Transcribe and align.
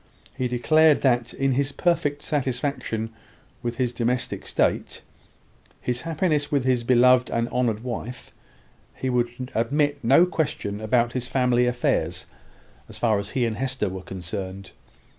He 0.35 0.47
declared 0.47 1.01
that, 1.01 1.31
in 1.31 1.51
his 1.51 1.71
perfect 1.71 2.23
satisfaction 2.23 3.11
with 3.61 3.77
his 3.77 3.93
domestic 3.93 4.47
state, 4.47 5.03
his 5.79 6.01
happiness 6.01 6.51
with 6.51 6.63
his 6.65 6.83
beloved 6.83 7.29
and 7.29 7.47
honoured 7.49 7.83
wife, 7.83 8.31
he 8.95 9.11
would 9.11 9.51
admit 9.53 9.97
of 9.97 10.03
no 10.03 10.25
question 10.25 10.81
about 10.81 11.13
his 11.13 11.27
family 11.27 11.67
affairs, 11.67 12.25
as 12.89 12.97
far 12.97 13.19
as 13.19 13.29
he 13.37 13.45
and 13.45 13.57
Hester 13.57 13.89
were 13.89 14.01
concerned. 14.01 14.71